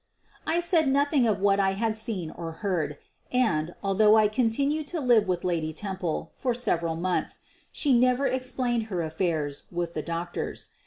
I 0.47 0.61
said 0.61 0.87
nothing 0.87 1.27
of 1.27 1.39
what 1.39 1.59
I 1.59 1.73
had 1.73 1.95
seen 1.95 2.31
or 2.31 2.53
heard, 2.65 2.97
and, 3.31 3.75
although 3.83 4.17
I 4.17 4.27
continued 4.29 4.87
to 4.87 4.99
live 4.99 5.27
with 5.27 5.43
Lady 5.43 5.73
Temple 5.73 6.31
for 6.33 6.55
several 6.55 6.95
months, 6.95 7.41
she 7.71 7.93
never 7.93 8.25
explained 8.25 8.85
her 8.85 9.03
affairs 9.03 9.65
with 9.71 9.93
the 9.93 10.01
doctors. 10.01 10.69